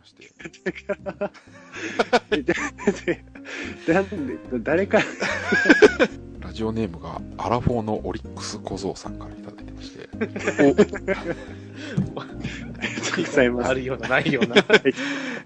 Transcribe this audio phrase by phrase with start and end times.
[0.00, 0.32] まして。
[3.92, 5.04] なんで、誰から、
[6.48, 10.08] ラジオネームがアラフォーのオリックス小僧さんからいただいてまして。
[10.20, 10.52] ありが
[13.14, 13.74] とうございますあ。
[13.74, 14.56] るような、ないような。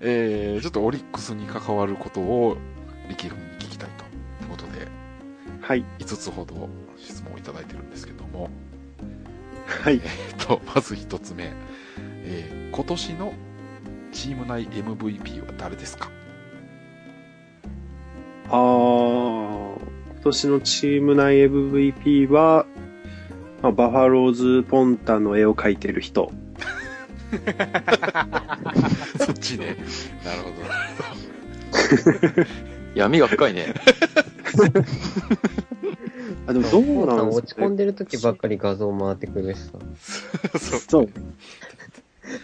[0.00, 2.56] えー、ちょっとオリックスに関わることを
[3.08, 4.06] 力君に聞きたいとい
[4.46, 4.86] うことで、
[5.60, 5.84] はい。
[5.98, 8.50] 5つほど質問をいただいてるんですけども、
[9.66, 10.00] はい。
[10.04, 11.52] えっと、まず1つ目、
[12.24, 13.32] えー今年の
[14.14, 16.08] チーム内 MVP は誰ですか？
[18.48, 19.78] あー、
[20.12, 22.66] 今年のチーム内 MVP は、
[23.62, 26.30] まあ、バファローズポンタの絵を描いてる人。
[29.18, 29.76] そっちね。
[30.24, 30.50] なるほ
[32.36, 32.44] ど。
[32.94, 33.74] 闇が深いね。
[36.46, 37.66] あ、でもどうなんで落ちすかね。
[37.66, 39.72] 込んでる時ばっかり画像回ってくるしさ。
[40.58, 40.80] そう。
[40.80, 41.08] そう。
[41.08, 41.12] ま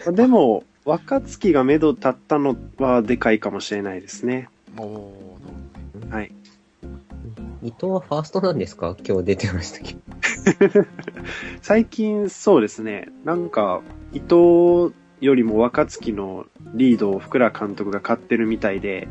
[0.07, 4.49] あでも、若月が目処立ったのはでかいかもしれないですね。
[4.75, 5.13] も
[5.95, 6.31] う、なるはい。
[7.63, 8.97] 伊藤はファーストなんですか？
[9.07, 9.99] 今日出てましたけど。
[11.61, 13.09] 最近そうですね。
[13.23, 13.81] なんか、
[14.13, 19.07] 伊藤よりも若月のリードを福良監督が買ってるみたいで、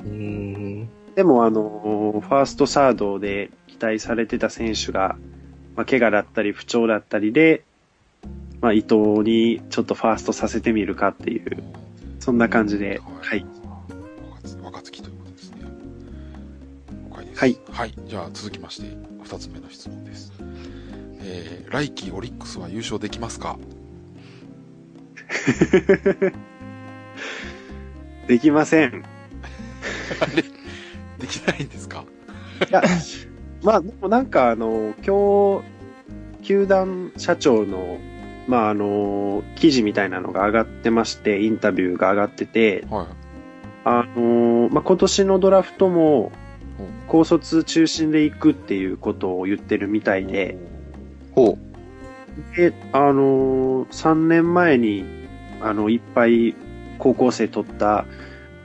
[0.00, 0.86] へー。
[1.14, 5.16] でもあの、ファーストサードで期待されてた選手が、
[5.76, 7.62] まあ、怪我だったり不調だったりで、
[8.64, 11.62] まあ、伊藤にちょっとファーストさせてみるかっていう、
[12.18, 13.44] そんな感じで、はい。。
[14.62, 15.56] 若月ということですね。
[17.34, 17.40] す。
[17.40, 17.58] はい。
[17.70, 17.94] はい。
[18.06, 20.32] じゃあ続きまして、二つ目の質問です。
[21.20, 23.58] えー、来季オリックスは優勝できますか？
[28.26, 29.04] できません。
[31.20, 32.06] できないんですか？
[32.70, 32.82] いや、
[33.62, 35.64] まあ、でもなんかあの、今日、
[36.42, 37.98] 球団社長の、
[38.46, 43.06] まああの、記事みたいなのが上がってまして、インタビューが上がってて、はい。
[43.84, 46.44] あの、まあ今年のドラフトも、うん
[47.06, 50.56] 高卒中心で行くっていうことを言ってるみたいで、
[51.32, 51.58] ほ
[52.56, 55.04] で、あの、3年前に、
[55.60, 56.56] あの、いっぱい
[56.98, 58.06] 高校生取った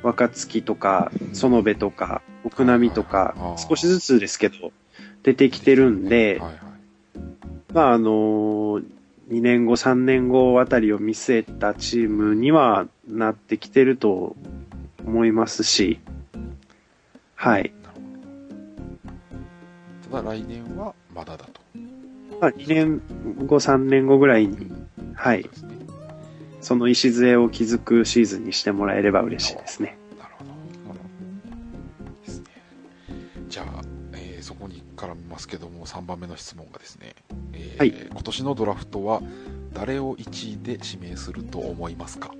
[0.01, 4.71] 若月とか、園部とか、奥波とか少しずつですけど、
[5.23, 6.59] 出てきてるんで、はいはい。
[7.73, 8.81] まあ、あの、
[9.29, 14.35] 2年後、3年後あたりを見据えたチームにはなってきてると
[15.05, 15.99] 思いますし、
[17.35, 17.71] はい。
[20.11, 21.61] ただ来年はまだだと。
[22.41, 23.01] まあ、2年
[23.45, 24.71] 後、3年後ぐらいに、
[25.13, 25.49] はい
[26.61, 29.97] その礎を築くシーズンにしてもらえれば嬉しいですね。
[30.19, 30.31] なる
[30.87, 30.99] ほど。
[32.25, 32.45] ですね。
[33.47, 33.81] じゃあ、
[34.39, 37.13] えーそこに絡みますけども、3番目の質問がですね、
[37.53, 37.93] えーはい。
[38.09, 39.21] 今年のドラフトは
[39.73, 42.31] 誰を1位で指名すると思いますか？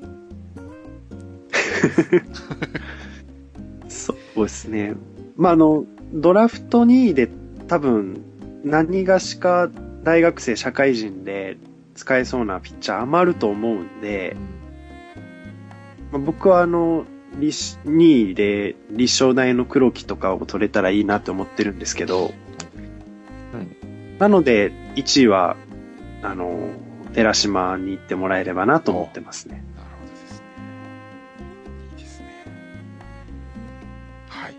[3.89, 4.93] そうですね。
[5.35, 7.29] まあ、あの、ドラフト2位で
[7.67, 8.21] 多分、
[8.63, 9.69] 何がしか
[10.03, 11.57] 大学生、社会人で
[11.95, 14.35] 使えそうなピッチャー余ると思うんで、
[16.11, 22.33] まあ僕はあの、立2位で立正大の黒木とかを取れたらいいなって思ってるんですけど、
[24.19, 25.55] なので、1位は、
[26.21, 26.73] あの、
[27.13, 29.63] 寺島に行ってもらえればなと思ってますね。
[29.77, 30.45] なるほどですね。
[31.91, 32.27] いいですね。
[34.27, 34.55] はい。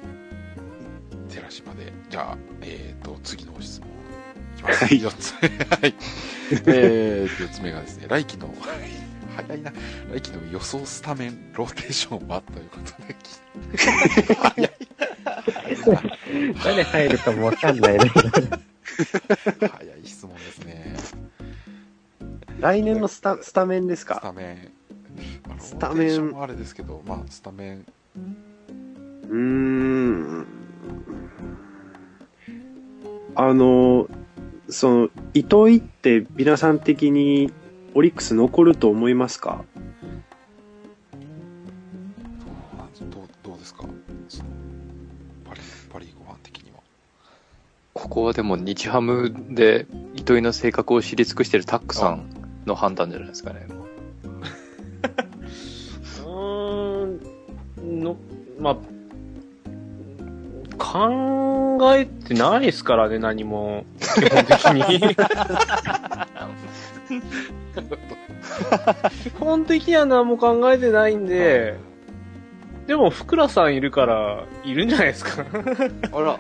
[1.29, 4.85] 寺島で、じゃあ、えっ、と、次の質問いきます。
[4.87, 5.49] はい4つ目。
[5.49, 5.95] はい。
[6.67, 8.49] えー、4つ目がですね、来季の、
[9.47, 9.73] 早いな、
[10.13, 12.43] 来季の予想スタメンローテーションは？
[12.43, 13.17] ということで、
[14.35, 14.71] 早い。
[16.65, 18.11] 誰入るかもわかんないね。
[19.71, 20.97] 早い質問ですね。
[22.61, 24.73] 来年のスタスタメンですスかタメン。
[25.49, 27.87] まあ、スタメンあれですけど、まあ、スタメン、
[29.29, 30.47] うーん。
[33.35, 34.09] あの、
[34.69, 37.53] その、糸井って皆さん的に
[37.95, 39.65] オリックス残ると思いますか？
[43.01, 43.85] どうどうですか？
[45.45, 45.61] パリ
[45.93, 46.79] パリーグファン的には。
[47.95, 52.31] ここはでも日ハムで糸井の性格を知り尽くしてるタックさん
[52.67, 53.67] の判断じゃないですかね。
[56.21, 57.07] うー
[57.83, 58.17] ん、の、
[58.59, 58.77] まあ、
[60.79, 63.85] 考えてないですからね、何も。
[63.99, 64.65] 基本的
[65.03, 65.17] に。
[69.25, 71.77] 基 本的には何も考えてないんで、
[72.87, 75.45] でも、福良さんいるから、いるんじゃないですか。
[76.13, 76.39] あら、あ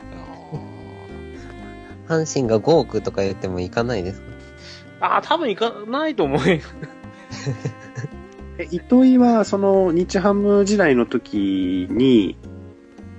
[2.12, 4.26] 阪神が5億とか言ってもいかないですか？
[5.00, 6.58] ああ、多分行かないと思うよ。
[8.58, 12.36] え糸井は、その、日ハム時代の時に、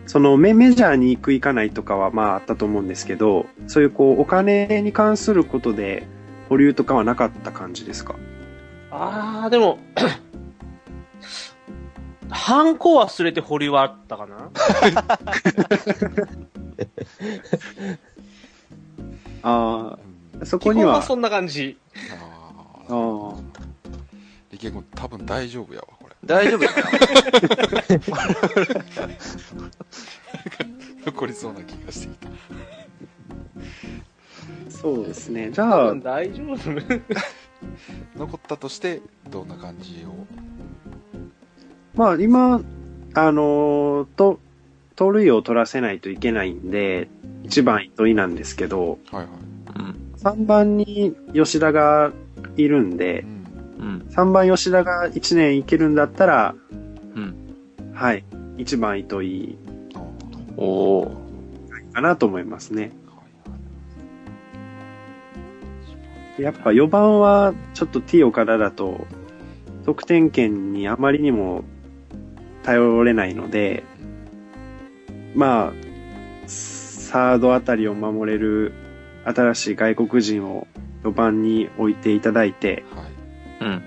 [0.07, 6.06] そのメメジャーに行く行かないとかはまああったと思うんですけど、そういうこう、お金に関することで
[6.51, 8.15] 保留とかはなかった感じですか？
[8.92, 9.80] あー、でも、
[12.30, 14.50] ハンコ忘れて保留はあったかな？
[19.44, 19.98] あ
[20.36, 21.77] うんあ、そこには、基本はそんな感じ。
[22.12, 22.15] あ
[22.89, 23.39] あーあ、
[24.51, 26.15] リケ君多分大丈夫やわ、これ。
[26.25, 26.89] 大丈夫かな
[31.06, 32.27] 残りそうな気がしてきた。
[34.81, 35.51] そうですね。
[35.51, 36.57] じ多ゃあ分、大丈夫。
[38.18, 40.25] 残ったとして、どんな感じを？
[41.94, 42.62] まあ今、
[43.13, 44.39] あのーと、
[44.95, 47.10] 盗塁を取らせないといけないんで、
[47.44, 49.28] 1番糸井なんですけど、はいはい。
[49.80, 49.95] うん。
[50.18, 52.12] 3番に吉田が
[52.57, 53.25] いるんで
[53.80, 53.86] う、ん。
[53.86, 54.06] うん。
[54.10, 56.56] 3番吉田が1年いけるんだったら、
[57.16, 57.36] うん。
[57.94, 58.24] はい、
[58.57, 59.57] 1番糸井
[60.57, 60.66] お
[61.01, 61.12] お。
[61.94, 62.92] かなと思いますね。
[66.41, 69.05] やっぱ4番はちょっと T 岡田だと、
[69.85, 71.63] 得点圏にあまりにも
[72.63, 73.83] 頼れないので、
[75.35, 75.73] まあ、
[76.47, 78.74] サードあたりを守れる
[79.24, 80.67] 新しい外国人を
[81.03, 83.12] 4番に置いていただいて、はい。
[83.62, 83.83] うん。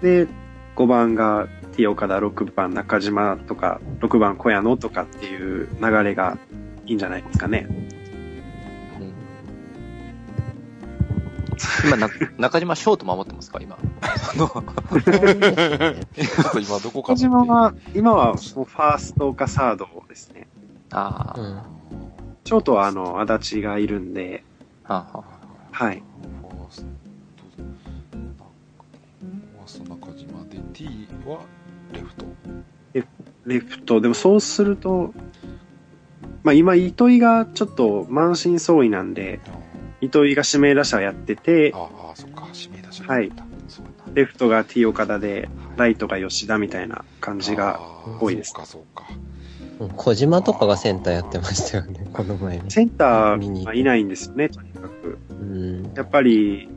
[0.00, 0.26] で、
[0.74, 6.38] 5番が T 岡田、6番中島とか、6番小屋野とかっていう流れが
[6.86, 7.68] いいんじゃないですかね。
[11.84, 12.08] 今な、
[12.38, 13.60] 中島ショート守ってますか？
[13.60, 13.76] 今。
[14.00, 14.62] あの、ちょっ
[16.52, 20.46] と今どこか中島は、今はもうファーストかサードですね。
[20.90, 21.62] ああ、うん。
[22.44, 24.44] ショートはあの、足立がいるんで、
[24.84, 25.24] はあは
[25.70, 26.02] はい。
[26.42, 26.86] ファースト、
[27.56, 31.40] ファースト中島で、T は
[31.92, 32.26] レフト。
[33.44, 35.12] レフト、でもそうすると、
[36.44, 39.40] まあ今、糸井がちょっと満身創痍なんで、
[40.02, 43.32] 糸井が指名打者やってて、ああ、そっか、指名打者はい
[44.14, 47.80] レフトが T 岡田で、ライトが吉田みたいな感じが、
[48.20, 49.06] 多いですそうか、そうか。
[49.96, 52.70] 小島とかがセンターやってましたよね、 この前に。
[52.70, 55.18] センターはいないんですよね、とにかく。
[55.30, 55.92] うん。
[55.94, 56.68] やっぱり、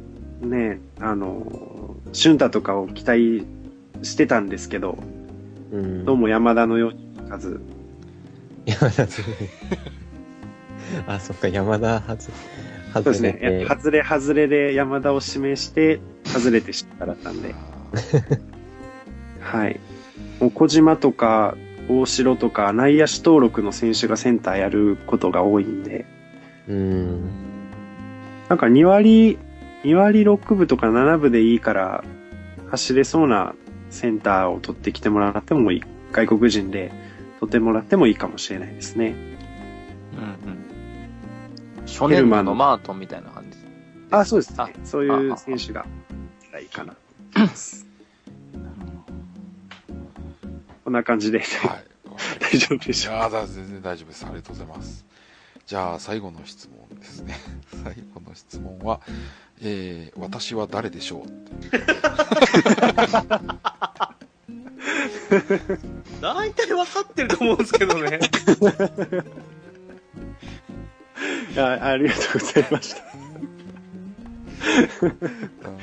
[0.41, 3.45] ね、あの、俊太とかを期待
[4.03, 4.99] してたんですけど、
[5.71, 6.05] うん。
[6.05, 7.59] どうも山田のようにいかず、
[8.65, 9.23] 山田ず
[11.07, 12.29] あ、そっか、山田はず、
[13.03, 13.65] そうですね、外れて。
[13.65, 17.53] 外れ外れで山田を指名して、外れて知っただったんで、
[19.41, 19.79] はい。
[20.39, 21.55] もう小島とか、
[21.89, 26.05] 大城とか、内野手登録の選手がセンターやることが多いんで、
[26.67, 27.21] うん。
[28.49, 29.37] なんか2割、
[29.83, 32.03] 2割6分とか7分でいいから、
[32.71, 33.53] 走れそうな
[33.89, 35.83] センターを取ってきてもらってもいい。
[36.11, 36.91] 外国人で
[37.39, 39.15] 取ってもらってもいいかもしれないですね。
[40.45, 40.64] うんうん。
[41.85, 43.57] 初年度のマートンみたいな感じ。
[44.11, 44.73] あ、そうですあね。
[44.83, 45.85] そういう選手が
[46.59, 46.95] いいかな。
[50.83, 51.45] こんな感じでは
[51.77, 51.85] い。
[52.39, 54.25] 大丈夫でしょういやーだ全然大丈夫です。
[54.25, 55.05] ありがとうございます。
[55.65, 57.35] じゃあ、最後の質問ですね。
[57.83, 59.01] 最後の質問は、
[59.61, 61.27] えー、私は誰でしょう？
[66.21, 68.19] 大体分かってると思うんですけどね。
[71.55, 73.01] いやありがとうございました。
[75.63, 75.77] 誰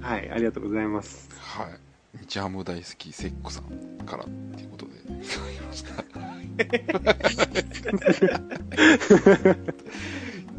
[0.00, 1.28] はい、ありがとうございます。
[1.40, 1.66] はい。
[2.20, 5.92] 日ハム大好きセッコさんからっていうことで、いました。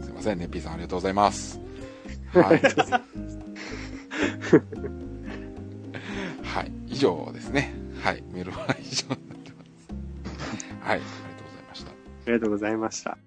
[0.01, 1.61] すいませんね、P さんありがとうございます。
[2.33, 2.61] はい。
[6.43, 7.73] はい、以上ですね。
[8.03, 9.87] はい、メールは以上になってます。
[10.81, 11.91] はい、ありがとうございました。
[11.91, 11.93] あ
[12.27, 13.17] りがとうございました。